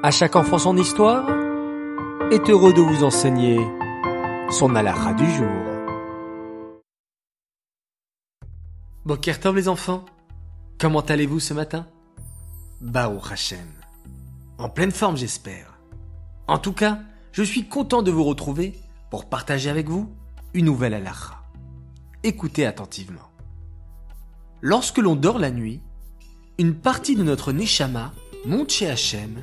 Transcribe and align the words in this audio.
À 0.00 0.12
chaque 0.12 0.36
enfant 0.36 0.58
son 0.58 0.76
histoire 0.76 1.28
est 2.30 2.48
heureux 2.48 2.72
de 2.72 2.80
vous 2.80 3.02
enseigner 3.02 3.58
son 4.48 4.76
alara 4.76 5.12
du 5.12 5.28
jour. 5.28 5.48
Bokertov 9.04 9.56
les 9.56 9.68
enfants, 9.68 10.04
comment 10.78 11.00
allez-vous 11.00 11.40
ce 11.40 11.52
matin? 11.52 11.84
Baruch 12.80 13.32
Hashem. 13.32 13.66
En 14.58 14.68
pleine 14.68 14.92
forme 14.92 15.16
j'espère. 15.16 15.80
En 16.46 16.58
tout 16.58 16.74
cas, 16.74 17.00
je 17.32 17.42
suis 17.42 17.68
content 17.68 18.02
de 18.02 18.12
vous 18.12 18.22
retrouver 18.22 18.78
pour 19.10 19.28
partager 19.28 19.68
avec 19.68 19.88
vous 19.88 20.08
une 20.54 20.66
nouvelle 20.66 20.94
alara. 20.94 21.42
Écoutez 22.22 22.66
attentivement. 22.66 23.32
Lorsque 24.60 24.98
l'on 24.98 25.16
dort 25.16 25.40
la 25.40 25.50
nuit, 25.50 25.80
une 26.56 26.76
partie 26.76 27.16
de 27.16 27.24
notre 27.24 27.50
Neshama 27.50 28.12
monte 28.46 28.70
chez 28.70 28.88
Hachem, 28.88 29.42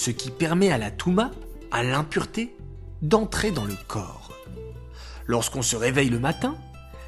ce 0.00 0.10
qui 0.10 0.30
permet 0.30 0.70
à 0.70 0.78
la 0.78 0.90
Touma, 0.90 1.30
à 1.70 1.82
l'impureté, 1.82 2.56
d'entrer 3.02 3.50
dans 3.50 3.66
le 3.66 3.76
corps. 3.86 4.32
Lorsqu'on 5.26 5.60
se 5.60 5.76
réveille 5.76 6.08
le 6.08 6.18
matin, 6.18 6.56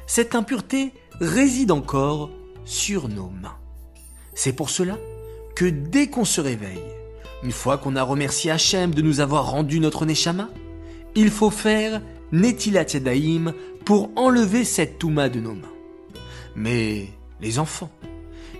cette 0.05 0.35
impureté 0.35 0.93
réside 1.19 1.71
encore 1.71 2.29
sur 2.65 3.09
nos 3.09 3.31
mains. 3.31 3.57
C'est 4.35 4.53
pour 4.53 4.69
cela 4.69 4.99
que 5.55 5.65
dès 5.65 6.05
qu'on 6.05 6.23
se 6.23 6.39
réveille, 6.39 6.83
une 7.41 7.51
fois 7.51 7.79
qu'on 7.79 7.95
a 7.95 8.03
remercié 8.03 8.51
Hachem 8.51 8.93
de 8.93 9.01
nous 9.01 9.21
avoir 9.21 9.49
rendu 9.49 9.79
notre 9.79 10.05
Neshama, 10.05 10.49
il 11.15 11.31
faut 11.31 11.49
faire 11.49 11.99
Netilat 12.31 12.93
Yadayim 12.93 13.53
pour 13.85 14.11
enlever 14.15 14.65
cette 14.65 14.99
Touma 14.99 15.29
de 15.29 15.39
nos 15.39 15.55
mains. 15.55 15.73
Mais 16.55 17.07
les 17.41 17.57
enfants, 17.57 17.89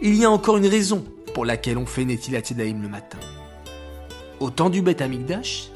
il 0.02 0.15
y 0.15 0.25
a 0.25 0.31
encore 0.31 0.57
une 0.57 0.65
raison 0.65 1.05
pour 1.35 1.45
laquelle 1.45 1.77
on 1.77 1.85
fait 1.85 2.03
Netilat 2.03 2.41
Yadayim 2.49 2.81
le 2.81 2.89
matin. 2.89 3.19
Au 4.43 4.49
temps 4.49 4.70
du 4.70 4.81
Beth 4.81 5.02
Amikdash, 5.02 5.70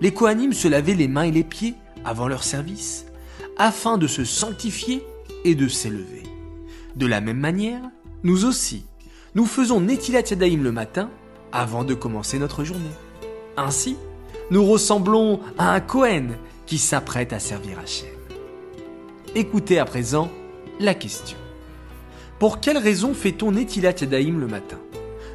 les 0.00 0.14
Kohanim 0.14 0.54
se 0.54 0.66
lavaient 0.66 0.94
les 0.94 1.08
mains 1.08 1.24
et 1.24 1.30
les 1.30 1.44
pieds 1.44 1.74
avant 2.06 2.26
leur 2.26 2.42
service, 2.42 3.04
afin 3.58 3.98
de 3.98 4.06
se 4.06 4.24
sanctifier 4.24 5.04
et 5.44 5.54
de 5.54 5.68
s'élever. 5.68 6.22
De 6.96 7.04
la 7.04 7.20
même 7.20 7.36
manière, 7.36 7.82
nous 8.22 8.46
aussi, 8.46 8.86
nous 9.34 9.44
faisons 9.44 9.82
Netilat 9.82 10.22
Yadayim 10.22 10.62
le 10.62 10.72
matin 10.72 11.10
avant 11.52 11.84
de 11.84 11.92
commencer 11.92 12.38
notre 12.38 12.64
journée. 12.64 12.96
Ainsi, 13.58 13.98
nous 14.50 14.64
ressemblons 14.64 15.40
à 15.58 15.74
un 15.74 15.80
Kohen 15.80 16.38
qui 16.64 16.78
s'apprête 16.78 17.34
à 17.34 17.38
servir 17.38 17.78
Hachem. 17.78 18.08
Écoutez 19.34 19.78
à 19.78 19.84
présent 19.84 20.30
la 20.80 20.94
question. 20.94 21.36
Pour 22.38 22.60
quelle 22.60 22.78
raison 22.78 23.12
fait-on 23.12 23.52
Netilat 23.52 24.00
Yadayim 24.00 24.40
le 24.40 24.46
matin? 24.46 24.78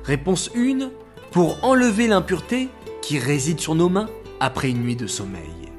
Réponse 0.05 0.49
1. 0.55 0.89
Pour 1.33 1.63
enlever 1.63 2.05
l'impureté 2.05 2.69
qui 3.01 3.17
réside 3.17 3.59
sur 3.59 3.73
nos 3.73 3.89
mains 3.89 4.07
après 4.39 4.69
une 4.69 4.83
nuit 4.83 4.95
de 4.95 5.07
sommeil. 5.07 5.71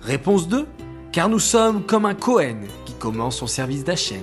Réponse 0.00 0.48
2. 0.48 0.66
Car 1.12 1.28
nous 1.28 1.38
sommes 1.38 1.82
comme 1.82 2.06
un 2.06 2.14
Kohen 2.14 2.66
qui 2.86 2.94
commence 2.94 3.36
son 3.36 3.46
service 3.46 3.84
d'Hachem. 3.84 4.22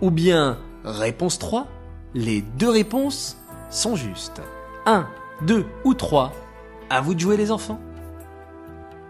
Ou 0.00 0.10
bien, 0.10 0.58
réponse 0.82 1.38
3. 1.38 1.68
Les 2.14 2.42
deux 2.42 2.68
réponses 2.68 3.38
sont 3.70 3.94
justes. 3.94 4.42
1, 4.86 5.06
2 5.42 5.64
ou 5.84 5.94
3. 5.94 6.32
À 6.90 7.00
vous 7.00 7.14
de 7.14 7.20
jouer 7.20 7.36
les 7.36 7.52
enfants. 7.52 7.80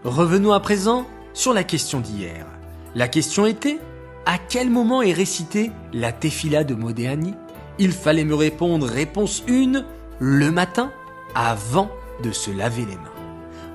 Revenons 0.03 0.53
à 0.53 0.59
présent 0.59 1.07
sur 1.33 1.51
la 1.51 1.63
question 1.63 1.99
d'hier. 1.99 2.45
La 2.93 3.07
question 3.07 3.47
était 3.47 3.79
à 4.27 4.37
quel 4.37 4.69
moment 4.69 5.01
est 5.01 5.13
récitée 5.13 5.71
la 5.93 6.11
Tefila 6.11 6.63
de 6.63 6.75
Modéani? 6.75 7.33
Il 7.79 7.91
fallait 7.91 8.23
me 8.23 8.35
répondre 8.35 8.85
réponse 8.85 9.43
1 9.49 9.83
le 10.19 10.51
matin 10.51 10.91
avant 11.35 11.89
de 12.23 12.31
se 12.31 12.51
laver 12.51 12.85
les 12.85 12.95
mains. 12.95 13.13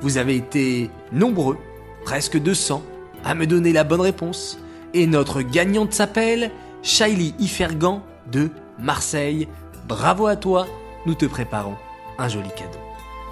Vous 0.00 0.16
avez 0.16 0.36
été 0.36 0.90
nombreux, 1.12 1.58
presque 2.04 2.38
200, 2.38 2.82
à 3.24 3.34
me 3.34 3.46
donner 3.46 3.72
la 3.72 3.84
bonne 3.84 4.00
réponse. 4.00 4.58
Et 4.94 5.06
notre 5.06 5.42
gagnante 5.42 5.92
s'appelle 5.92 6.50
Shaili 6.82 7.34
Ifergan 7.38 8.02
de 8.30 8.50
Marseille. 8.78 9.48
Bravo 9.86 10.26
à 10.26 10.36
toi, 10.36 10.66
nous 11.06 11.14
te 11.14 11.26
préparons 11.26 11.76
un 12.18 12.28
joli 12.28 12.50
cadeau. 12.50 12.78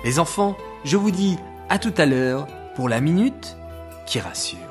Les 0.05 0.19
enfants, 0.19 0.57
je 0.85 0.97
vous 0.97 1.11
dis 1.11 1.37
à 1.69 1.79
tout 1.79 1.95
à 1.97 2.07
l'heure 2.07 2.47
pour 2.77 2.89
la 2.89 3.01
minute 3.01 3.57
qui 4.07 4.21
rassure. 4.21 4.70